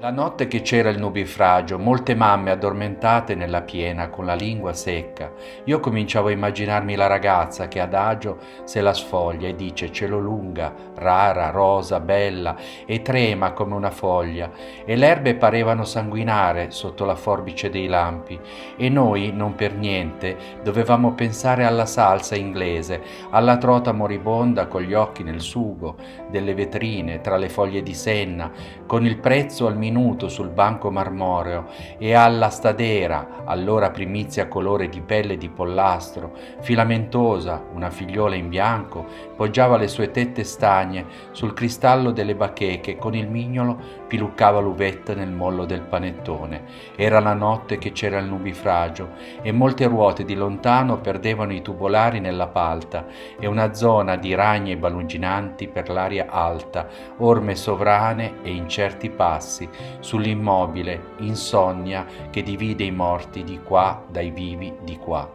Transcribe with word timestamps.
La 0.00 0.12
notte 0.12 0.46
che 0.46 0.62
c'era 0.62 0.90
il 0.90 0.98
nubifragio, 1.00 1.76
molte 1.76 2.14
mamme 2.14 2.52
addormentate 2.52 3.34
nella 3.34 3.62
piena 3.62 4.08
con 4.10 4.26
la 4.26 4.34
lingua 4.34 4.72
secca. 4.72 5.32
Io 5.64 5.80
cominciavo 5.80 6.28
a 6.28 6.30
immaginarmi 6.30 6.94
la 6.94 7.08
ragazza 7.08 7.66
che 7.66 7.80
adagio 7.80 8.38
se 8.62 8.80
la 8.80 8.94
sfoglia 8.94 9.48
e 9.48 9.56
dice 9.56 9.90
cielo 9.90 10.20
lunga, 10.20 10.72
rara, 10.94 11.50
rosa, 11.50 11.98
bella 11.98 12.54
e 12.86 13.02
trema 13.02 13.50
come 13.50 13.74
una 13.74 13.90
foglia 13.90 14.52
e 14.84 14.94
le 14.94 15.04
erbe 15.04 15.34
parevano 15.34 15.82
sanguinare 15.82 16.70
sotto 16.70 17.04
la 17.04 17.16
forbice 17.16 17.68
dei 17.68 17.88
lampi 17.88 18.38
e 18.76 18.88
noi 18.88 19.32
non 19.32 19.56
per 19.56 19.74
niente 19.74 20.36
dovevamo 20.62 21.14
pensare 21.14 21.64
alla 21.64 21.86
salsa 21.86 22.36
inglese, 22.36 23.02
alla 23.30 23.56
trota 23.56 23.90
moribonda 23.90 24.68
con 24.68 24.82
gli 24.82 24.94
occhi 24.94 25.24
nel 25.24 25.40
sugo 25.40 25.96
delle 26.30 26.54
vetrine 26.54 27.20
tra 27.20 27.36
le 27.36 27.48
foglie 27.48 27.82
di 27.82 27.94
senna, 27.94 28.48
con 28.86 29.04
il 29.04 29.18
prezzo 29.18 29.66
al 29.66 29.76
minuto 29.88 30.28
sul 30.28 30.50
banco 30.50 30.90
marmoreo 30.90 31.64
e 31.96 32.12
alla 32.12 32.50
stadera, 32.50 33.42
allora 33.44 33.90
primizia 33.90 34.46
colore 34.46 34.90
di 34.90 35.00
pelle 35.00 35.38
di 35.38 35.48
pollastro, 35.48 36.32
filamentosa, 36.60 37.64
una 37.72 37.88
figliola 37.88 38.34
in 38.34 38.50
bianco, 38.50 39.06
poggiava 39.34 39.78
le 39.78 39.88
sue 39.88 40.10
tette 40.10 40.44
stagne 40.44 41.06
sul 41.30 41.54
cristallo 41.54 42.10
delle 42.10 42.34
bacheche, 42.34 42.98
con 42.98 43.14
il 43.14 43.28
mignolo 43.28 43.78
piluccava 44.06 44.60
l'uvetta 44.60 45.14
nel 45.14 45.30
mollo 45.30 45.64
del 45.64 45.82
panettone. 45.82 46.64
Era 46.94 47.20
la 47.20 47.34
notte 47.34 47.78
che 47.78 47.92
c'era 47.92 48.18
il 48.18 48.26
nubifragio 48.26 49.10
e 49.40 49.52
molte 49.52 49.86
ruote 49.86 50.24
di 50.24 50.34
lontano 50.34 50.98
perdevano 50.98 51.52
i 51.52 51.62
tubolari 51.62 52.20
nella 52.20 52.48
palta 52.48 53.06
e 53.38 53.46
una 53.46 53.72
zona 53.72 54.16
di 54.16 54.34
ragni 54.34 54.76
balunginanti 54.76 55.68
per 55.68 55.88
l'aria 55.88 56.26
alta, 56.28 56.88
orme 57.18 57.54
sovrane 57.54 58.42
e 58.42 58.50
incerti 58.50 59.08
passi, 59.08 59.68
sull'immobile, 60.00 61.14
insonnia 61.18 62.04
che 62.30 62.42
divide 62.42 62.84
i 62.84 62.90
morti 62.90 63.44
di 63.44 63.60
qua 63.62 64.02
dai 64.10 64.30
vivi 64.30 64.74
di 64.82 64.98
qua. 64.98 65.30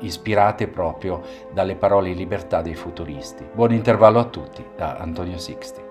ispirate 0.00 0.68
proprio 0.68 1.22
dalle 1.54 1.76
parole 1.76 2.12
libertà 2.12 2.60
dei 2.60 2.74
futuristi. 2.74 3.48
Buon 3.54 3.72
intervallo 3.72 4.18
a 4.18 4.24
tutti 4.24 4.62
da 4.76 4.96
Antonio 4.96 5.38
Sixti. 5.38 5.85